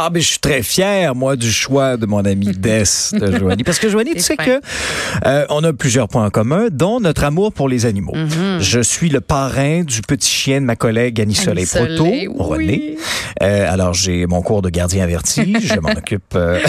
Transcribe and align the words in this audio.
Ah, 0.00 0.10
mais 0.12 0.20
je 0.20 0.28
suis 0.28 0.38
très 0.38 0.62
fier, 0.62 1.12
moi, 1.16 1.34
du 1.34 1.50
choix 1.50 1.96
de 1.96 2.06
mon 2.06 2.24
ami 2.24 2.46
Des 2.56 2.84
de 3.12 3.36
Joanie. 3.36 3.64
Parce 3.64 3.80
que 3.80 3.88
Joanie, 3.88 4.14
tu 4.14 4.20
sais 4.20 4.36
que 4.36 4.60
euh, 5.26 5.44
on 5.50 5.64
a 5.64 5.72
plusieurs 5.72 6.06
points 6.06 6.24
en 6.24 6.30
commun, 6.30 6.66
dont 6.70 7.00
notre 7.00 7.24
amour 7.24 7.52
pour 7.52 7.68
les 7.68 7.84
animaux. 7.84 8.14
Je 8.60 8.78
suis 8.80 9.08
le 9.08 9.20
parrain 9.20 9.82
du 9.82 10.00
petit 10.02 10.30
chien 10.30 10.60
de 10.60 10.66
ma 10.66 10.76
collègue 10.76 11.20
Annie 11.20 11.34
Soleil 11.34 11.66
Proto, 11.66 12.04
oui. 12.04 12.28
René. 12.38 12.96
Euh, 13.42 13.72
alors, 13.72 13.92
j'ai 13.92 14.26
mon 14.26 14.40
cours 14.40 14.62
de 14.62 14.70
gardien 14.70 15.02
averti. 15.02 15.56
je 15.60 15.80
m'en 15.80 15.88
occupe. 15.96 16.22
euh, 16.36 16.60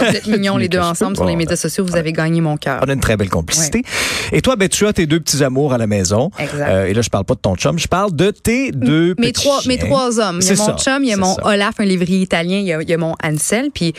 Vous 0.00 0.04
êtes 0.16 0.26
mignons 0.26 0.56
les 0.58 0.68
deux 0.68 0.78
ensemble 0.78 1.16
sur 1.16 1.24
les 1.24 1.36
médias 1.36 1.56
sociaux. 1.56 1.86
Vous 1.86 1.96
avez 1.96 2.12
gagné 2.12 2.42
mon 2.42 2.58
cœur. 2.58 2.80
on 2.84 2.88
a 2.90 2.92
une 2.92 3.00
très 3.00 3.16
belle 3.16 3.30
complicité. 3.30 3.82
Et 4.30 4.42
toi, 4.42 4.56
ben, 4.56 4.68
tu 4.68 4.86
as 4.86 4.92
tes 4.92 5.06
deux 5.06 5.20
petits 5.20 5.42
amours 5.42 5.72
à 5.72 5.78
la 5.78 5.86
maison. 5.86 6.30
Exact. 6.38 6.68
Euh, 6.68 6.86
et 6.86 6.92
là, 6.92 7.00
je 7.00 7.08
parle 7.08 7.24
pas 7.24 7.34
de 7.34 7.40
ton 7.40 7.56
chum, 7.56 7.78
je 7.78 7.88
parle 7.88 8.14
de 8.14 8.30
tes 8.30 8.72
deux 8.72 9.14
Mes 9.18 9.32
petits 9.32 9.44
trois, 9.44 9.60
mes 9.66 9.78
trois 9.78 10.20
hommes. 10.20 10.40
Il 10.42 10.48
y 10.48 10.52
a 10.52 10.56
mon 10.56 10.66
ça, 10.66 10.76
chum, 10.78 11.02
il 11.02 11.08
y 11.08 11.12
a 11.12 11.16
mon 11.16 11.34
ça. 11.34 11.46
Olaf, 11.46 11.74
un 11.78 11.84
lévrier 11.86 12.20
italien, 12.20 12.58
il 12.58 12.66
y 12.66 12.72
a, 12.72 12.73
il 12.82 12.88
y 12.88 12.94
a 12.94 12.98
mon 12.98 13.14
Ansel. 13.22 13.70
Puis, 13.72 13.92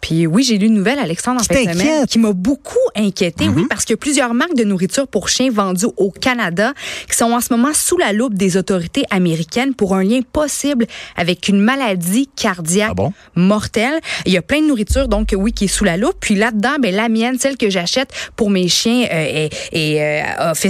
puis 0.00 0.26
oui, 0.26 0.42
j'ai 0.42 0.58
lu 0.58 0.66
une 0.66 0.74
nouvelle, 0.74 0.98
Alexandre, 0.98 1.40
en 1.40 1.44
fin 1.44 1.64
de 1.64 1.70
semaine? 1.72 2.00
Mhm. 2.00 2.06
qui 2.06 2.18
m'a 2.18 2.32
beaucoup 2.32 2.76
inquiété. 2.96 3.48
Oui, 3.48 3.66
parce 3.68 3.84
qu'il 3.84 3.94
y 3.94 3.98
a 3.98 3.98
plusieurs 3.98 4.34
marques 4.34 4.54
de 4.54 4.64
nourriture 4.64 5.06
pour 5.08 5.28
chiens 5.28 5.50
vendues 5.50 5.86
au 5.96 6.10
Canada 6.10 6.72
qui 7.10 7.16
sont 7.16 7.32
en 7.32 7.40
ce 7.40 7.52
moment 7.52 7.72
sous 7.74 7.96
la 7.98 8.12
loupe 8.12 8.34
des 8.34 8.56
autorités 8.56 9.04
américaines 9.10 9.74
pour 9.74 9.94
un 9.94 10.02
lien 10.04 10.20
possible 10.32 10.86
avec 11.16 11.48
une 11.48 11.60
maladie 11.60 12.28
cardiaque 12.36 12.88
Ah 12.90 12.94
bon? 12.94 13.12
mortelle. 13.34 14.00
Il 14.26 14.32
y 14.32 14.36
a 14.36 14.42
plein 14.42 14.60
de 14.60 14.66
nourriture, 14.66 15.08
donc 15.08 15.34
oui, 15.36 15.52
qui 15.52 15.64
est 15.64 15.68
sous 15.68 15.84
la 15.84 15.96
loupe. 15.96 16.16
Puis 16.20 16.34
là-dedans, 16.34 16.76
ben, 16.80 16.94
la 16.94 17.08
mienne, 17.08 17.38
celle 17.38 17.56
que 17.56 17.70
j'achète 17.70 18.10
pour 18.36 18.50
mes 18.50 18.68
chiens, 18.68 19.06
euh, 19.12 19.48
euh, 19.74 20.22
a 20.38 20.54
fait, 20.54 20.68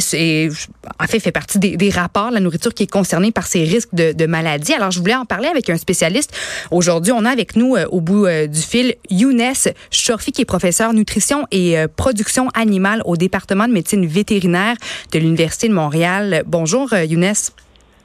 en 1.01 1.07
fait, 1.07 1.21
fait 1.21 1.33
partie 1.33 1.59
des, 1.59 1.77
des 1.77 1.91
rapports, 1.91 2.31
la 2.31 2.41
nourriture 2.41 2.75
qui 2.75 2.85
est 2.85 2.91
concernée 2.91 3.33
par 3.33 3.47
ces 3.47 3.65
risques 3.65 3.95
de, 3.95 4.13
de 4.13 4.27
maladie. 4.27 4.73
Alors, 4.75 4.91
je 4.91 4.99
voulais 5.01 5.15
en 5.15 5.25
parler 5.25 5.49
avec 5.49 5.69
un 5.71 5.77
spécialiste. 5.77 6.33
Aujourd'hui, 6.71 7.13
on 7.13 7.25
a 7.25 7.31
avec 7.31 7.48
nous, 7.57 7.77
euh, 7.77 7.87
au 7.91 8.01
bout 8.01 8.27
euh, 8.27 8.47
du 8.47 8.61
fil, 8.61 8.95
Younes 9.11 9.53
Chorfi, 9.91 10.33
qui 10.33 10.43
est 10.43 10.45
professeur 10.45 10.93
nutrition 10.93 11.47
et 11.51 11.79
euh, 11.79 11.87
production 11.89 12.49
animale 12.55 13.03
au 13.05 13.17
département 13.17 13.67
de 13.67 13.73
médecine 13.73 14.07
vétérinaire 14.07 14.77
de 15.13 15.19
l'Université 15.19 15.69
de 15.69 15.75
Montréal. 15.75 16.43
Bonjour, 16.47 16.95
Younes. 16.95 17.35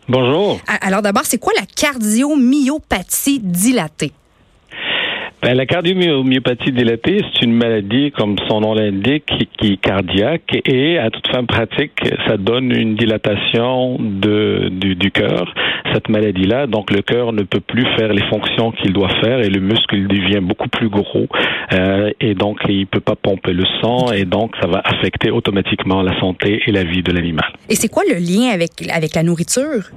Bonjour. 0.08 0.60
Alors, 0.82 1.02
d'abord, 1.02 1.24
c'est 1.26 1.38
quoi 1.38 1.54
la 1.56 1.66
cardiomyopathie 1.66 3.40
dilatée? 3.40 4.12
Ben, 5.44 5.56
la 5.58 5.66
cardiomyopathie 5.66 6.72
dilatée, 6.72 7.20
c'est 7.34 7.44
une 7.44 7.52
maladie, 7.52 8.12
comme 8.12 8.38
son 8.48 8.62
nom 8.62 8.74
l'indique, 8.74 9.26
qui, 9.58 9.74
est 9.74 9.76
cardiaque 9.76 10.58
et 10.66 10.98
à 10.98 11.10
toute 11.10 11.28
fin 11.28 11.44
pratique, 11.44 12.00
ça 12.26 12.38
donne 12.38 12.72
une 12.72 12.96
dilatation 12.96 13.98
de, 14.00 14.70
du, 14.70 15.12
cœur. 15.12 15.54
Cette 15.94 16.08
maladie-là, 16.08 16.68
donc 16.68 16.92
le 16.92 17.02
cœur 17.02 17.34
ne 17.34 17.44
peut 17.44 17.60
plus 17.60 17.86
faire 17.98 18.14
les 18.14 18.24
fonctions 18.28 18.72
qu'il 18.72 18.94
doit 18.94 19.10
faire 19.22 19.40
et 19.40 19.50
le 19.50 19.60
muscle 19.60 20.08
devient 20.08 20.40
beaucoup 20.40 20.70
plus 20.70 20.88
gros 20.88 21.28
euh, 21.74 22.12
et 22.22 22.36
donc 22.36 22.60
il 22.70 22.88
peut 22.88 23.02
pas 23.02 23.18
pomper 23.18 23.52
le 23.52 23.66
sang 23.82 24.14
et 24.14 24.24
donc 24.24 24.56
ça 24.62 24.68
va 24.68 24.82
affecter 24.86 25.30
automatiquement 25.30 26.02
la 26.04 26.18
santé 26.22 26.62
et 26.66 26.72
la 26.72 26.86
vie 26.86 27.04
de 27.04 27.12
l'animal. 27.12 27.52
Et 27.70 27.76
c'est 27.76 27.90
quoi 27.90 28.04
le 28.10 28.16
lien 28.16 28.50
avec, 28.54 28.72
avec 28.90 29.14
la 29.14 29.24
nourriture? 29.24 29.92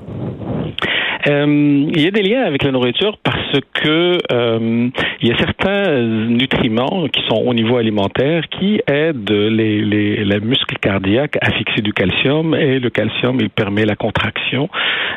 Euh, 1.29 1.91
il 1.95 2.01
y 2.01 2.07
a 2.07 2.11
des 2.11 2.23
liens 2.23 2.43
avec 2.43 2.63
la 2.63 2.71
nourriture 2.71 3.19
parce 3.23 3.61
que 3.75 4.19
euh, 4.33 4.89
il 5.21 5.29
y 5.29 5.33
a 5.33 5.39
certains 5.39 6.03
nutriments 6.03 7.07
qui 7.13 7.21
sont 7.29 7.43
au 7.45 7.53
niveau 7.53 7.79
alimentaire 7.79 8.45
qui 8.49 8.81
aident 8.87 9.31
les, 9.31 9.81
les, 9.83 10.25
les 10.25 10.41
muscles 10.41 10.77
cardiaques 10.81 11.37
à 11.41 11.51
fixer 11.53 11.83
du 11.83 11.93
calcium 11.93 12.55
et 12.55 12.79
le 12.79 12.91
calcium 12.91 13.39
il 13.41 13.51
permet 13.51 13.85
la 13.85 13.97
contraction, 13.97 14.69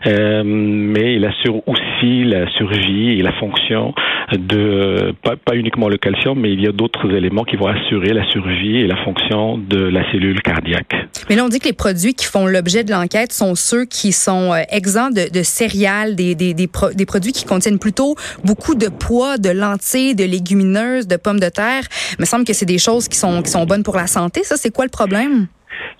euh, 0.08 0.42
mais 0.46 1.16
il 1.16 1.25
assure 1.25 1.62
aussi 1.68 1.81
la 2.04 2.50
survie 2.52 3.20
et 3.20 3.22
la 3.22 3.34
fonction 3.34 3.94
de 4.32 5.14
pas, 5.24 5.36
pas 5.36 5.56
uniquement 5.56 5.90
le 5.90 5.98
calcium, 5.98 6.40
mais 6.40 6.54
il 6.54 6.62
y 6.62 6.68
a 6.68 6.72
d'autres 6.72 7.12
éléments 7.14 7.44
qui 7.44 7.56
vont 7.56 7.68
assurer 7.68 8.14
la 8.14 8.30
survie 8.32 8.78
et 8.78 8.88
la 8.88 8.98
fonction 9.04 9.58
de 9.58 9.78
la 9.78 10.10
cellule 10.12 10.42
cardiaque. 10.42 10.94
Mais 11.30 11.36
là, 11.36 11.46
on 11.46 11.50
dit 11.50 11.60
que 11.60 11.66
les 11.66 11.74
produits 11.74 12.14
qui 12.14 12.26
font 12.26 12.46
l'objet 12.46 12.84
de 12.84 12.92
l'enquête 12.92 13.34
sont 13.34 13.56
ceux 13.56 13.86
qui 13.86 14.12
sont 14.12 14.54
euh, 14.54 14.62
exempts 14.70 15.12
de, 15.12 15.32
de 15.32 15.44
céréales, 15.44 16.16
des, 16.16 16.36
des, 16.36 16.54
des, 16.54 16.70
des 16.96 17.06
produits 17.06 17.32
qui 17.32 17.46
contiennent 17.46 17.80
plutôt 17.80 18.16
beaucoup 18.44 18.76
de 18.76 18.88
pois, 18.88 19.38
de 19.38 19.50
lentilles, 19.50 20.16
de 20.16 20.26
légumineuses, 20.26 21.08
de 21.08 21.18
pommes 21.18 21.40
de 21.40 21.50
terre. 21.50 21.84
Il 22.18 22.22
me 22.22 22.26
semble 22.26 22.46
que 22.46 22.54
c'est 22.54 22.66
des 22.66 22.78
choses 22.78 23.08
qui 23.08 23.18
sont, 23.18 23.42
qui 23.42 23.52
sont 23.52 23.66
bonnes 23.66 23.84
pour 23.84 23.96
la 23.96 24.08
santé. 24.08 24.44
Ça, 24.44 24.56
c'est 24.58 24.74
quoi 24.74 24.86
le 24.86 24.92
problème? 24.92 25.48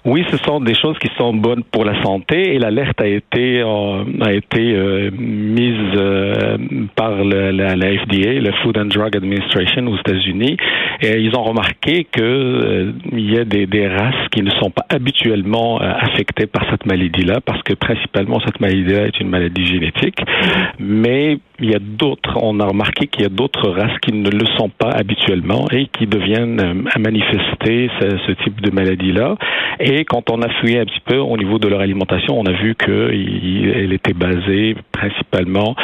Oui, 0.06 0.26
ce 0.32 0.38
sont 0.38 0.60
des 0.60 0.76
choses 0.76 0.98
qui 1.00 1.10
sont 1.18 1.34
bonnes 1.34 1.64
pour 1.64 1.84
la 1.86 2.02
santé 2.02 2.56
et 2.56 2.60
l'alerte 2.60 3.02
a 3.02 3.08
été 3.08 3.62
euh, 3.62 4.04
a 4.22 4.34
été 4.34 4.74
euh, 4.74 5.12
mise 5.12 5.76
euh, 5.96 6.58
par 6.96 7.24
la, 7.24 7.52
la 7.52 7.76
FDA, 7.76 8.40
le 8.40 8.52
Food 8.64 8.78
and 8.78 8.86
Drug 8.86 9.16
Administration 9.16 9.86
aux 9.88 9.98
États-Unis, 9.98 10.58
et 11.02 11.20
ils 11.20 11.36
ont 11.36 11.44
remarqué 11.44 12.06
que 12.12 12.22
euh, 12.22 12.92
il 13.12 13.32
y 13.32 13.38
a 13.38 13.46
des, 13.46 13.68
des 13.68 13.88
races 13.88 14.28
qui 14.32 14.42
ne 14.42 14.52
sont 14.52 14.72
pas 14.72 14.86
habituellement 14.90 15.82
euh, 15.82 15.92
affectées 16.00 16.48
par 16.48 16.70
cette 16.70 16.86
maladie-là, 16.86 17.42
parce 17.46 17.62
que 17.64 17.74
principalement 17.74 18.40
cette 18.46 18.60
maladie-là 18.60 19.06
est 19.08 19.20
une 19.20 19.30
maladie 19.30 19.66
génétique, 19.66 20.20
mais 20.80 21.40
il 21.62 21.72
y 21.72 21.76
a 21.76 21.80
d'autres, 21.80 22.38
on 22.42 22.60
a 22.60 22.66
remarqué 22.66 23.08
qu'il 23.08 23.24
y 23.24 23.26
a 23.26 23.30
d'autres 23.30 23.70
races 23.70 23.98
qui 24.02 24.14
ne 24.14 24.30
le 24.30 24.46
sont 24.58 24.70
pas 24.70 24.92
habituellement 24.92 25.66
et 25.72 25.88
qui 25.88 26.08
deviennent 26.08 26.86
à 26.94 27.00
manifester 27.00 27.90
ce, 28.00 28.18
ce 28.28 28.32
type 28.44 28.62
de 28.62 28.72
maladie-là. 28.72 29.36
Et 29.80 30.04
quand 30.06 30.30
on 30.30 30.42
a 30.42 30.50
fouillé 30.60 30.80
un 30.80 30.86
petit 30.86 31.00
peu 31.06 31.18
au 31.18 31.38
niveau 31.38 31.58
de 31.58 31.68
leur 31.68 31.80
alimentation, 31.80 32.40
on 32.40 32.46
a 32.46 32.52
vu 32.52 32.76
qu'elle 32.76 33.94
était 33.94 34.14
basée 34.14 34.76
principalement 34.92 35.76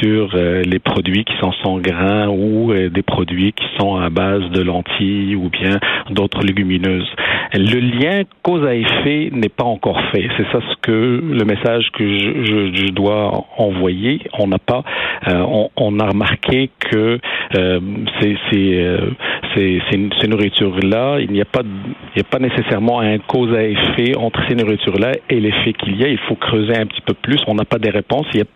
sur 0.00 0.30
euh, 0.34 0.62
les 0.62 0.78
produits 0.78 1.24
qui 1.24 1.36
sont 1.40 1.52
sans 1.64 1.78
grains 1.78 2.28
ou 2.28 2.72
euh, 2.72 2.88
des 2.88 3.02
produits 3.02 3.52
qui 3.52 3.64
sont 3.78 3.96
à 3.96 4.08
base 4.08 4.48
de 4.50 4.62
lentilles 4.62 5.34
ou 5.34 5.48
bien 5.50 5.78
d'autres 6.10 6.42
légumineuses. 6.42 7.08
Le 7.52 7.80
lien 7.80 8.22
cause 8.42 8.64
à 8.64 8.74
effet 8.74 9.30
n'est 9.32 9.48
pas 9.48 9.64
encore 9.64 10.00
fait. 10.12 10.28
C'est 10.36 10.46
ça 10.52 10.60
ce 10.60 10.76
que 10.82 10.90
le 10.90 11.44
message 11.44 11.90
que 11.92 12.18
je, 12.18 12.44
je, 12.44 12.74
je 12.74 12.92
dois 12.92 13.44
envoyer. 13.56 14.20
On 14.38 14.46
n'a 14.46 14.58
pas, 14.58 14.84
euh, 15.28 15.66
on, 15.76 15.98
a 15.98 16.06
remarqué 16.06 16.70
que 16.78 17.18
euh, 17.56 17.80
ces, 18.20 18.36
ces, 18.50 18.78
euh, 18.78 19.10
ces, 19.54 19.82
ces 19.90 20.28
nourritures-là, 20.28 21.18
il 21.20 21.32
n'y 21.32 21.40
a 21.40 21.44
pas, 21.44 21.62
il 21.64 22.16
n'y 22.16 22.22
a 22.22 22.30
pas 22.30 22.38
nécessairement 22.38 23.00
un 23.00 23.18
cause 23.18 23.52
à 23.54 23.64
effet 23.64 24.16
entre 24.16 24.40
ces 24.48 24.54
nourritures-là 24.54 25.12
et 25.28 25.40
l'effet 25.40 25.72
qu'il 25.72 25.96
y 25.96 26.04
a. 26.04 26.08
Il 26.08 26.18
faut 26.18 26.36
creuser 26.36 26.76
un 26.76 26.86
petit 26.86 27.02
peu 27.02 27.14
plus. 27.14 27.38
On 27.48 27.54
n'a 27.54 27.64
pas 27.64 27.78
des 27.78 27.90
réponses. 27.90 28.26
Il 28.32 28.40
y 28.40 28.42
a 28.42 28.46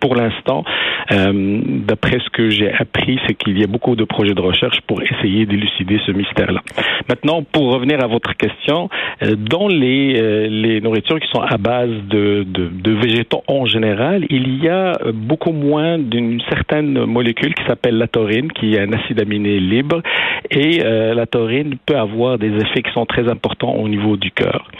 pour 0.00 0.14
l'instant, 0.14 0.64
euh, 1.12 1.60
d'après 1.86 2.18
ce 2.20 2.30
que 2.30 2.50
j'ai 2.50 2.72
appris, 2.72 3.18
c'est 3.26 3.34
qu'il 3.34 3.58
y 3.58 3.64
a 3.64 3.66
beaucoup 3.66 3.96
de 3.96 4.04
projets 4.04 4.34
de 4.34 4.40
recherche 4.40 4.80
pour 4.86 5.02
essayer 5.02 5.46
d'élucider 5.46 6.00
ce 6.06 6.12
mystère-là. 6.12 6.60
Maintenant, 7.08 7.42
pour 7.42 7.72
revenir 7.72 8.02
à 8.02 8.06
votre 8.06 8.36
question, 8.36 8.88
euh, 9.22 9.34
dans 9.36 9.68
les, 9.68 10.20
euh, 10.20 10.48
les 10.48 10.80
nourritures 10.80 11.20
qui 11.20 11.28
sont 11.28 11.40
à 11.40 11.56
base 11.56 11.90
de, 12.08 12.44
de, 12.44 12.68
de, 12.68 12.92
végétaux 12.92 13.42
en 13.48 13.66
général, 13.66 14.26
il 14.30 14.62
y 14.62 14.68
a 14.68 14.92
beaucoup 15.12 15.52
moins 15.52 15.98
d'une 15.98 16.40
certaine 16.48 17.04
molécule 17.04 17.54
qui 17.54 17.64
s'appelle 17.64 17.96
la 17.98 18.08
taurine, 18.08 18.50
qui 18.52 18.74
est 18.74 18.80
un 18.80 18.92
acide 18.92 19.20
aminé 19.20 19.60
libre, 19.60 20.02
et 20.50 20.80
euh, 20.84 21.14
la 21.14 21.26
taurine 21.26 21.76
peut 21.86 21.96
avoir 21.96 22.38
des 22.38 22.54
effets 22.56 22.82
qui 22.82 22.92
sont 22.92 23.06
très 23.06 23.28
importants 23.28 23.72
au 23.72 23.88
niveau 23.88 24.16
du 24.16 24.30
cœur. 24.30 24.70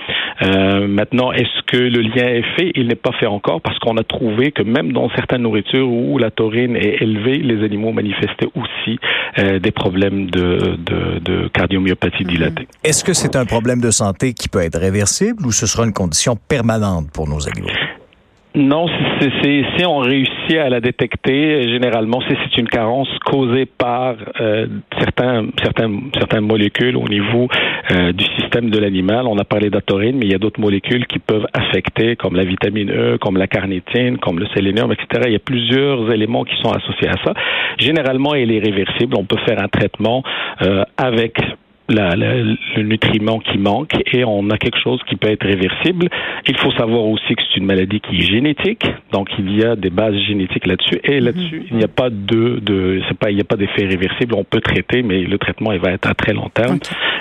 Euh, 0.43 0.87
maintenant, 0.87 1.33
est-ce 1.33 1.63
que 1.67 1.77
le 1.77 2.01
lien 2.01 2.29
est 2.29 2.47
fait? 2.57 2.73
Il 2.75 2.89
n'est 2.89 2.95
pas 2.95 3.13
fait 3.13 3.27
encore 3.27 3.61
parce 3.61 3.79
qu'on 3.79 3.97
a 3.97 4.05
trouvé 4.05 4.53
que 4.53 4.63
même 4.63 4.93
dans 4.93 5.09
certaines 5.11 5.43
nourritures 5.43 5.89
où 5.89 6.18
la 6.19 6.31
taurine 6.31 6.77
est 6.77 7.03
élevée, 7.03 7.39
les 7.39 7.65
animaux 7.65 7.93
manifestaient 7.93 8.49
aussi 8.55 8.99
euh, 9.39 9.59
des 9.59 9.71
problèmes 9.71 10.31
de, 10.31 10.77
de, 10.79 11.19
de 11.21 11.49
cardiomyopathie 11.49 12.25
dilatée. 12.25 12.67
Est-ce 12.85 13.05
que 13.05 13.13
c'est 13.13 13.37
un 13.37 13.45
problème 13.45 13.81
de 13.81 13.91
santé 13.91 14.35
qui 14.35 14.49
peut 14.49 14.61
être 14.61 14.79
réversible 14.79 15.47
ou 15.47 15.53
ce 15.53 15.67
sera 15.67 15.85
une 15.85 15.93
condition 15.93 16.37
permanente 16.37 17.11
pour 17.13 17.29
nos 17.29 17.49
animaux? 17.49 17.69
Non, 18.59 18.87
c'est, 19.21 19.31
si 19.77 19.87
on 19.87 19.99
réussit 19.99 20.57
à 20.59 20.69
la 20.69 20.81
détecter, 20.81 21.63
généralement, 21.69 22.21
c'est, 22.29 22.37
c'est 22.43 22.61
une 22.61 22.69
carence 22.69 23.09
causée 23.25 23.67
par 23.67 24.17
euh, 24.41 24.67
certains, 24.99 25.47
certains, 25.63 25.89
certaines 26.19 26.45
molécules 26.45 26.97
au 26.97 27.07
niveau 27.07 27.47
euh, 27.93 28.11
du 28.11 28.25
système 28.37 28.69
de 28.71 28.79
l'animal. 28.81 29.29
On 29.29 29.39
a 29.39 29.45
parlé 29.45 29.71
d'atorine, 29.71 30.17
mais 30.19 30.27
il 30.27 30.33
y 30.33 30.35
a 30.35 30.39
d'autres 30.39 30.61
molécules 30.61 31.07
qui 31.07 31.21
peuvent 31.21 31.47
affecter, 31.53 32.17
comme 32.17 32.35
la 32.35 32.43
vitamine 32.43 32.91
E, 32.91 33.17
comme 33.19 33.37
la 33.37 33.47
carnitine, 33.47 34.19
comme 34.19 34.41
le 34.41 34.47
sélénium, 34.49 34.91
etc. 34.91 35.23
Il 35.27 35.33
y 35.33 35.37
a 35.37 35.39
plusieurs 35.39 36.11
éléments 36.11 36.43
qui 36.43 36.57
sont 36.61 36.73
associés 36.73 37.09
à 37.09 37.25
ça. 37.25 37.35
Généralement, 37.79 38.35
elle 38.35 38.51
est 38.51 38.59
réversible. 38.59 39.15
On 39.17 39.25
peut 39.25 39.39
faire 39.47 39.63
un 39.63 39.69
traitement 39.69 40.25
euh, 40.63 40.83
avec 40.97 41.39
le 41.89 42.83
nutriment 42.83 43.39
qui 43.39 43.59
manque 43.59 43.95
et 44.13 44.25
on 44.25 44.51
a 44.51 44.59
quelque 44.59 44.79
chose 44.79 45.01
qui 45.09 45.17
peut 45.17 45.31
être 45.31 45.47
réversible. 45.47 46.09
Il 46.47 46.57
faut 46.59 46.73
savoir 46.73 47.05
aussi 47.05 47.35
que 47.35 47.43
c'est 47.49 47.59
une 47.59 47.67
maladie 47.67 48.01
qui 48.01 48.19
est 48.19 48.31
génétique, 48.31 48.85
donc 49.13 49.29
il 49.39 49.59
y 49.59 49.65
a 49.65 49.77
des 49.77 49.91
bases 49.91 50.17
génétiques 50.27 50.67
là-dessus 50.67 51.01
et 51.05 51.21
là-dessus 51.21 51.65
il 51.71 51.77
n'y 51.77 51.85
a 51.85 51.89
pas 51.89 52.11
de, 52.11 52.61
de 52.61 53.01
c'est 53.09 53.19
pas 53.19 53.31
il 53.31 53.37
n'y 53.37 53.41
a 53.41 53.45
pas 53.45 53.57
d'effet 53.57 53.87
réversible. 53.87 54.35
On 54.35 54.45
peut 54.45 54.61
traiter, 54.61 55.03
mais 55.03 55.23
le 55.23 55.39
traitement 55.39 55.73
il 55.73 55.81
va 55.81 55.93
être 55.93 56.09
à 56.09 56.15
très 56.15 56.33
long 56.33 56.49
terme 56.53 56.79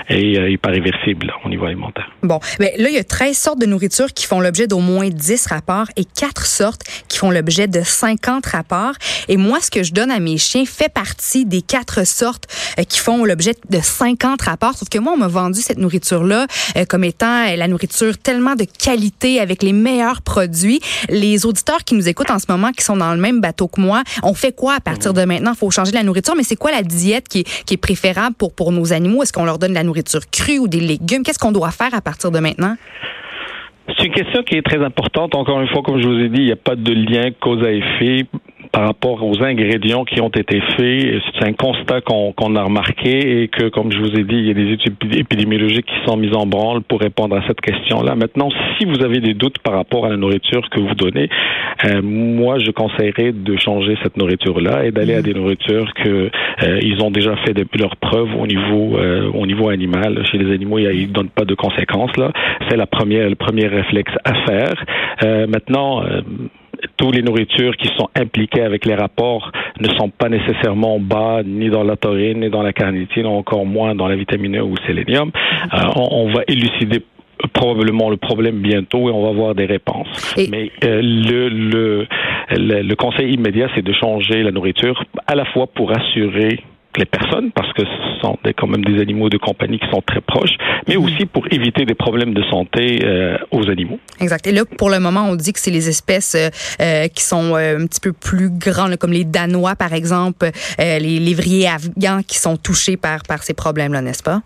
et 0.09 0.37
euh, 0.37 0.47
il 0.47 0.51
n'est 0.51 0.57
pas 0.57 0.69
réversible 0.69 1.33
au 1.43 1.49
niveau 1.49 1.65
alimentaire. 1.65 2.09
Bon, 2.23 2.39
mais 2.59 2.73
là 2.77 2.89
il 2.89 2.95
y 2.95 2.99
a 2.99 3.03
13 3.03 3.37
sortes 3.37 3.59
de 3.59 3.65
nourriture 3.65 4.13
qui 4.13 4.25
font 4.25 4.39
l'objet 4.39 4.67
d'au 4.67 4.79
moins 4.79 5.09
10 5.09 5.47
rapports 5.47 5.87
et 5.95 6.05
4 6.05 6.45
sortes 6.45 6.81
qui 7.07 7.17
font 7.17 7.31
l'objet 7.31 7.67
de 7.67 7.81
50 7.83 8.45
rapports. 8.45 8.93
Et 9.27 9.37
moi 9.37 9.59
ce 9.61 9.71
que 9.71 9.83
je 9.83 9.93
donne 9.93 10.11
à 10.11 10.19
mes 10.19 10.37
chiens 10.37 10.65
fait 10.65 10.91
partie 10.91 11.45
des 11.45 11.61
quatre 11.61 12.05
sortes 12.05 12.45
euh, 12.79 12.83
qui 12.83 12.99
font 12.99 13.25
l'objet 13.25 13.53
de 13.69 13.79
50 13.81 14.41
rapports 14.41 14.77
Sauf 14.77 14.89
que 14.89 14.99
moi, 14.99 15.13
on 15.13 15.17
m'a 15.17 15.27
vendu 15.27 15.61
cette 15.61 15.77
nourriture-là 15.77 16.47
euh, 16.75 16.85
comme 16.85 17.03
étant 17.03 17.47
euh, 17.47 17.55
la 17.55 17.67
nourriture 17.67 18.17
tellement 18.17 18.55
de 18.55 18.65
qualité 18.65 19.39
avec 19.39 19.63
les 19.63 19.73
meilleurs 19.73 20.21
produits. 20.21 20.79
Les 21.09 21.45
auditeurs 21.45 21.83
qui 21.83 21.95
nous 21.95 22.07
écoutent 22.07 22.31
en 22.31 22.39
ce 22.39 22.45
moment, 22.49 22.71
qui 22.71 22.83
sont 22.83 22.97
dans 22.97 23.13
le 23.13 23.19
même 23.19 23.41
bateau 23.41 23.67
que 23.67 23.81
moi, 23.81 24.03
on 24.23 24.33
fait 24.33 24.55
quoi 24.55 24.75
à 24.75 24.79
partir 24.79 25.13
de 25.13 25.23
maintenant? 25.23 25.51
Il 25.53 25.57
faut 25.57 25.71
changer 25.71 25.91
la 25.91 26.03
nourriture, 26.03 26.35
mais 26.35 26.43
c'est 26.43 26.55
quoi 26.55 26.71
la 26.71 26.83
diète 26.83 27.27
qui 27.27 27.39
est, 27.39 27.63
qui 27.65 27.73
est 27.75 27.77
préférable 27.77 28.35
pour, 28.35 28.53
pour 28.53 28.71
nos 28.71 28.93
animaux? 28.93 29.23
Est-ce 29.23 29.33
qu'on 29.33 29.45
leur 29.45 29.59
donne 29.59 29.71
de 29.71 29.75
la 29.75 29.83
nourriture 29.83 29.96
crue 30.31 30.59
ou 30.59 30.67
des 30.67 30.79
légumes? 30.79 31.23
Qu'est-ce 31.23 31.39
qu'on 31.39 31.51
doit 31.51 31.71
faire 31.71 31.93
à 31.93 32.01
partir 32.01 32.31
de 32.31 32.39
maintenant? 32.39 32.75
C'est 33.97 34.05
une 34.05 34.13
question 34.13 34.43
qui 34.43 34.55
est 34.55 34.61
très 34.61 34.83
importante. 34.83 35.33
Encore 35.35 35.61
une 35.61 35.67
fois, 35.69 35.81
comme 35.81 36.01
je 36.01 36.07
vous 36.07 36.19
ai 36.19 36.29
dit, 36.29 36.41
il 36.41 36.45
n'y 36.45 36.51
a 36.51 36.57
pas 36.57 36.75
de 36.75 36.91
lien 36.91 37.31
cause 37.39 37.63
à 37.63 37.71
effet 37.71 38.25
par 38.71 38.85
rapport 38.85 39.23
aux 39.23 39.41
ingrédients 39.43 40.05
qui 40.05 40.21
ont 40.21 40.29
été 40.29 40.61
faits. 40.75 41.21
C'est 41.33 41.45
un 41.45 41.53
constat 41.53 42.01
qu'on 42.01 42.55
a 42.55 42.63
remarqué 42.63 43.43
et 43.43 43.47
que, 43.47 43.69
comme 43.69 43.91
je 43.91 43.99
vous 43.99 44.13
ai 44.19 44.23
dit, 44.23 44.35
il 44.35 44.47
y 44.47 44.51
a 44.51 44.53
des 44.53 44.73
études 44.73 44.95
épidémiologiques 45.15 45.85
qui 45.85 46.05
sont 46.05 46.17
mises 46.17 46.35
en 46.35 46.45
branle 46.45 46.81
pour 46.81 46.99
répondre 46.99 47.35
à 47.35 47.45
cette 47.47 47.61
question-là. 47.61 48.15
Maintenant, 48.15 48.49
si 48.77 48.85
vous 48.85 49.03
avez 49.03 49.19
des 49.19 49.33
doutes 49.33 49.59
par 49.59 49.73
rapport 49.73 50.05
à 50.05 50.09
la 50.09 50.17
nourriture 50.17 50.69
que 50.69 50.79
vous 50.79 50.95
donnez, 50.95 51.29
euh, 51.85 52.01
moi, 52.01 52.59
je 52.59 52.71
conseillerais 52.71 53.31
de 53.31 53.57
changer 53.57 53.97
cette 54.03 54.17
nourriture-là 54.17 54.85
et 54.85 54.91
d'aller 54.91 55.15
à 55.15 55.21
des 55.21 55.33
nourritures 55.33 55.93
que 55.93 56.29
euh, 56.63 56.79
ils 56.81 57.01
ont 57.03 57.11
déjà 57.11 57.35
fait 57.37 57.53
depuis 57.53 57.79
leurs 57.79 57.95
preuves 57.97 58.29
au 58.39 58.47
niveau 58.47 58.97
euh, 58.97 59.29
au 59.33 59.45
niveau 59.45 59.69
animal. 59.69 60.23
Chez 60.31 60.37
les 60.37 60.53
animaux, 60.53 60.79
ils 60.79 61.07
ne 61.07 61.13
donnent 61.13 61.29
pas 61.29 61.45
de 61.45 61.55
conséquences. 61.55 62.15
Là, 62.17 62.31
c'est 62.69 62.77
la 62.77 62.87
première 62.87 63.29
le 63.29 63.35
premier 63.35 63.67
réflexe 63.67 64.13
à 64.23 64.33
faire. 64.45 64.85
maintenant 65.47 66.03
toutes 66.97 67.15
les 67.15 67.21
nourritures 67.21 67.75
qui 67.77 67.87
sont 67.95 68.09
impliquées 68.15 68.63
avec 68.63 68.85
les 68.85 68.95
rapports 68.95 69.51
ne 69.79 69.87
sont 69.89 70.09
pas 70.09 70.29
nécessairement 70.29 70.99
bas 70.99 71.41
ni 71.45 71.69
dans 71.69 71.83
la 71.83 71.95
taurine, 71.95 72.41
ni 72.41 72.49
dans 72.49 72.63
la 72.63 72.73
carnitine, 72.73 73.25
encore 73.25 73.65
moins 73.65 73.95
dans 73.95 74.07
la 74.07 74.15
vitamine 74.15 74.57
E 74.57 74.61
ou 74.61 74.75
le 74.75 74.87
sélénium. 74.87 75.31
Euh, 75.73 75.77
on, 75.95 76.31
va 76.31 76.41
élucider 76.47 77.03
probablement 77.53 78.09
le 78.09 78.17
problème 78.17 78.59
bientôt 78.59 79.09
et 79.09 79.11
on 79.11 79.23
va 79.23 79.29
avoir 79.29 79.55
des 79.55 79.65
réponses. 79.65 80.35
Mais 80.49 80.71
euh, 80.83 81.01
le, 81.01 81.49
le, 81.49 82.07
le, 82.81 82.95
conseil 82.95 83.33
immédiat, 83.33 83.69
c'est 83.75 83.83
de 83.83 83.93
changer 83.93 84.43
la 84.43 84.51
nourriture 84.51 85.03
à 85.27 85.35
la 85.35 85.45
fois 85.45 85.67
pour 85.67 85.95
assurer 85.95 86.59
les 86.97 87.05
personnes, 87.05 87.51
parce 87.51 87.71
que 87.73 87.83
ce 87.83 88.21
sont 88.21 88.37
des, 88.43 88.53
quand 88.53 88.67
même 88.67 88.83
des 88.83 88.99
animaux 89.01 89.29
de 89.29 89.37
compagnie 89.37 89.79
qui 89.79 89.89
sont 89.89 90.01
très 90.05 90.21
proches, 90.21 90.55
mais 90.87 90.95
mhm. 90.95 91.03
aussi 91.03 91.25
pour 91.25 91.45
éviter 91.51 91.85
des 91.85 91.95
problèmes 91.95 92.33
de 92.33 92.43
santé 92.43 93.01
euh, 93.03 93.37
aux 93.51 93.69
animaux. 93.69 93.99
Exact. 94.19 94.47
Et 94.47 94.51
là, 94.51 94.63
pour 94.65 94.89
le 94.89 94.99
moment, 94.99 95.27
on 95.29 95.35
dit 95.35 95.53
que 95.53 95.59
c'est 95.59 95.71
les 95.71 95.89
espèces 95.89 96.35
euh, 96.35 96.49
euh, 96.81 97.07
qui 97.07 97.23
sont 97.23 97.55
un 97.55 97.85
petit 97.85 97.99
peu 97.99 98.13
plus 98.13 98.49
grandes, 98.49 98.97
comme 98.97 99.11
les 99.11 99.23
Danois, 99.23 99.75
par 99.75 99.93
exemple, 99.93 100.49
les 100.79 101.19
lévriers 101.19 101.67
afghans 101.67 102.21
qui 102.27 102.37
sont 102.37 102.57
touchés 102.57 102.97
par, 102.97 103.23
par 103.23 103.43
ces 103.43 103.53
problèmes-là, 103.53 104.01
n'est-ce 104.01 104.23
pas? 104.23 104.41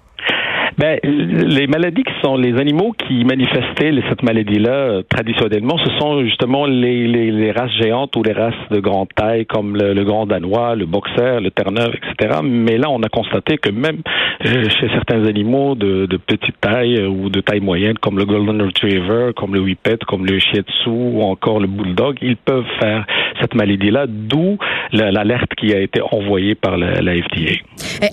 Ben, 0.81 0.98
les 1.04 1.68
maladies 1.68 2.01
qui 2.01 2.13
sont 2.24 2.38
les 2.38 2.60
animaux 2.60 2.95
qui 3.07 3.24
manifestaient 3.24 3.94
cette 4.10 4.24
maladie-là 4.24 4.72
euh, 4.72 5.04
traditionnellement, 5.07 5.78
ce 5.78 5.92
sont 6.00 6.24
justement 6.24 6.66
les, 6.66 7.07
les, 7.07 7.51
races 7.51 7.72
géantes 7.80 8.16
ou 8.16 8.24
les 8.24 8.31
races 8.31 8.56
de 8.72 8.80
grande 8.80 9.10
taille 9.16 9.45
comme 9.45 9.78
le, 9.78 10.04
grand 10.04 10.25
danois, 10.25 10.75
le 10.75 10.88
boxer, 10.88 11.39
le 11.39 11.51
terre-neuve, 11.51 11.94
etc. 11.94 12.39
Mais 12.44 12.80
là, 12.80 12.89
on 12.89 13.04
a 13.04 13.10
constaté 13.10 13.60
que 13.60 13.69
même 13.69 14.01
euh, 14.44 14.69
chez 14.69 14.89
certains 14.89 15.24
animaux 15.28 15.75
de, 15.75 16.07
de, 16.07 16.18
petite 16.18 16.60
taille 16.60 16.95
euh, 16.95 17.07
ou 17.07 17.30
de 17.30 17.42
taille 17.42 17.60
moyenne, 17.60 18.00
comme 18.00 18.18
le 18.18 18.25
golden 18.25 18.60
retriever, 18.63 19.33
comme 19.36 19.54
le 19.54 19.60
whippet, 19.60 20.00
comme 20.07 20.25
le 20.25 20.39
shih 20.39 20.62
tzu 20.62 20.89
ou 20.89 21.22
encore 21.22 21.60
le 21.60 21.68
bulldog, 21.68 22.18
ils 22.24 22.38
peuvent 22.38 22.66
faire 22.80 23.06
cette 23.42 23.56
maladie-là, 23.56 24.06
d'où 24.08 24.58
l'alerte 24.92 25.52
qui 25.58 25.74
a 25.74 25.80
été 25.80 26.02
envoyée 26.12 26.56
par 26.56 26.78
la, 26.78 27.02
la 27.02 27.14
FDA. 27.14 27.54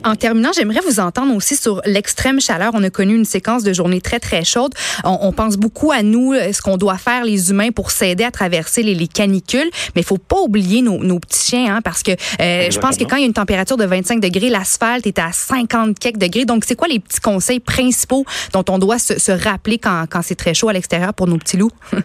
En 0.05 0.15
terminant, 0.15 0.51
j'aimerais 0.55 0.81
vous 0.87 1.01
entendre 1.01 1.35
aussi 1.35 1.57
sur 1.57 1.81
l'extrême 1.85 2.41
chaleur. 2.41 2.73
On 2.75 2.83
a 2.83 2.91
connu 2.91 3.15
une 3.15 3.25
séquence 3.25 3.63
de 3.63 3.73
journées 3.73 4.01
très, 4.01 4.21
très 4.21 4.45
chaudes. 4.45 4.75
On, 5.05 5.33
pense 5.33 5.57
beaucoup 5.57 5.93
à 5.93 6.03
nous, 6.03 6.33
euh, 6.33 6.53
ce 6.53 6.63
qu'on 6.63 6.77
doit 6.77 6.97
faire 6.97 7.25
les 7.25 7.51
humains 7.51 7.71
pour 7.71 7.91
s'aider 7.91 8.25
à 8.25 8.31
traverser 8.31 8.83
les, 8.83 9.09
canicules. 9.09 9.71
Mais 9.95 10.03
il 10.03 10.05
faut 10.05 10.19
pas 10.19 10.41
oublier 10.41 10.83
nos, 10.83 11.19
petits 11.19 11.51
chiens, 11.51 11.77
hein, 11.77 11.81
parce 11.83 12.03
que 12.03 12.13
euh, 12.13 12.71
je 12.71 12.79
pense 12.79 12.97
que 12.97 13.05
quand 13.05 13.17
il 13.17 13.21
y 13.21 13.25
a 13.25 13.27
une 13.27 13.33
température 13.33 13.77
de 13.77 13.85
25 13.85 14.21
degrés, 14.21 14.51
l'asphalte 14.51 15.07
est 15.07 15.19
à 15.19 15.33
50 15.33 15.99
quelques 15.99 16.19
degrés. 16.19 16.45
Donc, 16.45 16.65
c'est 16.65 16.77
quoi 16.77 16.89
les 16.89 16.99
petits 16.99 17.21
conseils 17.21 17.61
principaux 17.61 18.25
dont 18.53 18.65
on 18.69 18.79
doit 18.79 18.99
se, 18.99 19.33
rappeler 19.33 19.79
quand, 19.79 20.05
quand 20.11 20.23
c'est 20.23 20.35
très 20.35 20.55
chaud 20.55 20.69
à 20.69 20.73
l'extérieur 20.73 21.15
pour 21.15 21.27
nos 21.27 21.39
petits 21.39 21.57
loups? 21.57 21.73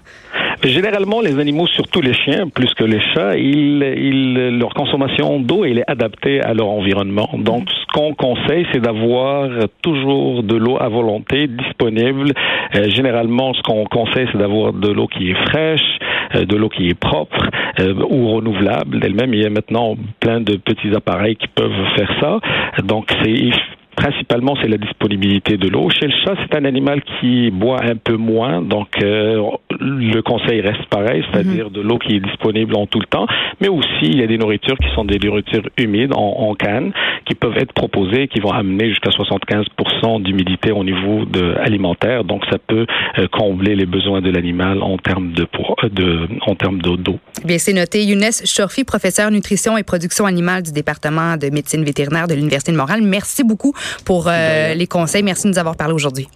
Généralement, 0.63 1.19
les 1.19 1.39
animaux, 1.39 1.68
surtout 1.68 2.00
les 2.00 2.13
chiens, 2.13 2.48
plus 2.48 2.74
que 2.74 2.86
les 2.86 3.01
chats, 3.13 3.36
leur 3.36 4.74
consommation 4.74 5.39
d'eau 5.42 5.65
est 5.65 5.83
adaptée 5.88 6.42
à 6.42 6.54
leur 6.54 6.69
environnement. 6.69 7.30
Donc, 7.38 7.69
ce 7.69 7.86
qu'on 7.94 8.13
conseille, 8.13 8.65
c'est 8.71 8.80
d'avoir 8.80 9.50
toujours 9.81 10.42
de 10.42 10.56
l'eau 10.56 10.77
à 10.80 10.88
volonté 10.88 11.48
disponible. 11.48 12.31
Euh, 12.75 12.89
généralement, 12.89 13.54
ce 13.54 13.62
qu'on 13.62 13.83
conseille, 13.86 14.27
c'est 14.31 14.38
d'avoir 14.38 14.71
de 14.71 14.89
l'eau 14.89 15.07
qui 15.07 15.31
est 15.31 15.50
fraîche, 15.50 16.00
euh, 16.36 16.45
de 16.45 16.56
l'eau 16.56 16.69
qui 16.69 16.88
est 16.88 17.00
propre 17.00 17.50
euh, 17.81 17.94
ou 18.10 18.30
renouvelable 18.36 19.01
d'elle-même. 19.01 19.33
Il 19.33 19.42
y 19.44 19.45
a 19.45 19.50
maintenant 19.50 19.95
plein 20.21 20.39
de 20.39 20.56
petits 20.56 20.95
appareils 20.95 21.36
qui 21.36 21.48
peuvent 21.48 21.71
faire 21.98 22.12
ça. 22.21 22.39
Donc, 22.83 23.12
c'est 23.21 23.51
principalement, 23.95 24.56
c'est 24.62 24.68
la 24.68 24.78
disponibilité 24.78 25.57
de 25.57 25.68
l'eau. 25.68 25.90
Chez 25.90 26.07
le 26.07 26.13
chat, 26.24 26.36
c'est 26.42 26.57
un 26.57 26.66
animal 26.66 27.01
qui 27.19 27.51
boit 27.51 27.84
un 27.84 27.95
peu 27.95 28.16
moins, 28.16 28.62
donc 28.62 28.90
euh, 29.01 29.42
le 29.80 30.22
conseil 30.22 30.62
reste 30.62 30.86
pareil, 30.86 31.24
c'est-à-dire 31.31 31.69
de 31.69 31.81
l'eau 31.81 31.98
qui 31.98 32.16
est 32.16 32.19
disponible 32.19 32.75
en 32.75 32.86
tout 32.86 33.00
le 33.00 33.06
temps, 33.06 33.25
mais 33.62 33.69
aussi 33.69 34.04
il 34.04 34.19
y 34.19 34.24
a 34.24 34.28
des 34.28 34.38
nourritures 34.38 34.78
qui 34.78 34.94
sont 34.95 35.06
des 35.06 35.19
nourritures 35.19 35.68
humides 35.78 36.13
en, 36.16 36.54
canne 36.56 36.92
qui 37.25 37.34
peuvent 37.36 37.57
être 37.57 37.74
proposées, 37.74 38.28
qui 38.28 38.40
vont 38.40 38.51
amener 38.51 38.90
jusqu'à 38.90 39.10
75% 39.10 40.22
d'humidité 40.22 40.72
au 40.72 40.84
niveau 40.84 41.25
de, 41.25 41.56
alimentaire, 41.60 42.24
donc 42.24 42.44
ça 42.50 42.57
peut 42.60 42.86
euh, 43.18 43.28
combler 43.31 43.75
les 43.75 43.86
besoins 43.86 44.22
de 44.22 44.30
l'animal 44.30 44.84
en 44.84 44.98
termes 44.98 45.31
de, 45.31 45.44
euh, 45.44 45.89
de 45.89 46.28
en 46.46 46.56
termes 46.56 46.80
d'eau. 46.81 47.19
Bien, 47.46 47.57
c'est 47.57 47.74
noté. 47.74 48.04
Younes 48.04 48.31
Chorfi, 48.46 48.84
professeur 48.84 49.31
nutrition 49.31 49.78
et 49.78 49.84
production 49.84 50.25
animale 50.25 50.63
du 50.63 50.72
département 50.72 51.38
de 51.38 51.50
médecine 51.50 51.84
vétérinaire 51.84 52.27
de 52.27 52.36
l'Université 52.36 52.72
de 52.72 52.77
Montréal. 52.77 53.01
Merci 53.01 53.44
beaucoup 53.44 53.74
pour 54.06 54.25
euh, 54.28 54.74
les 54.74 54.88
conseils. 54.88 55.24
Merci 55.24 55.44
de 55.44 55.50
nous 55.50 55.60
avoir 55.60 55.75
parlé 55.75 55.94
aujourd'hui. 55.94 56.28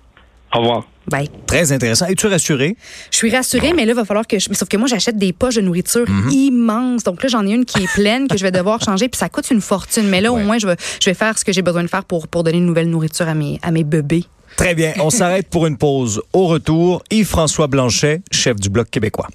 Au 0.54 0.60
revoir. 0.60 0.88
Bye. 1.08 1.30
Très 1.46 1.72
intéressant. 1.72 2.06
Es-tu 2.08 2.27
rassurée? 2.27 2.75
Je 3.12 3.18
suis 3.18 3.34
rassurée, 3.34 3.74
mais 3.74 3.86
là, 3.86 3.92
il 3.92 3.96
va 3.96 4.06
falloir 4.06 4.27
que 4.27 4.39
je. 4.39 4.50
Sauf 4.54 4.68
que 4.68 4.77
moi, 4.77 4.88
j'achète 4.88 5.18
des 5.18 5.34
poches 5.34 5.56
de 5.56 5.62
nourriture 5.62 6.10
mhm. 6.10 6.30
immenses. 6.32 7.04
Donc 7.04 7.24
là, 7.24 7.30
j'en 7.30 7.46
ai 7.46 7.51
une 7.51 7.66
qui 7.66 7.84
est 7.84 7.94
pleine 7.94 8.27
que 8.27 8.38
je 8.38 8.44
vais 8.44 8.51
devoir 8.51 8.82
changer, 8.82 9.08
puis 9.08 9.18
ça 9.18 9.30
coûte 9.30 9.50
une 9.51 9.62
fortune. 9.62 10.08
Mais 10.08 10.22
là, 10.22 10.32
au 10.32 10.38
moins, 10.38 10.58
je 10.58 10.68
vais, 10.68 10.75
je 11.01 11.10
vais 11.10 11.13
faire 11.13 11.38
ce 11.38 11.46
que 11.46 11.51
j'ai 11.51 11.62
besoin 11.62 11.84
de 11.84 11.88
faire 11.88 12.04
pour, 12.04 12.27
pour 12.27 12.44
donner 12.44 12.58
une 12.58 12.66
nouvelle 12.66 12.89
nourriture 12.89 13.27
à 13.27 13.34
mes, 13.34 13.60
à 13.62 13.72
mes 13.72 13.84
bébés. 13.84 14.24
Très 14.58 14.74
bien. 14.74 14.94
On 15.00 15.10
s'arrête 15.10 15.50
pour 15.50 15.68
une 15.68 15.77
pause. 15.77 16.22
Au 16.34 16.48
retour, 16.48 17.04
Yves-François 17.12 17.68
Blanchet, 17.68 18.22
chef 18.32 18.56
du 18.58 18.70
Bloc 18.70 18.89
québécois. 18.89 19.27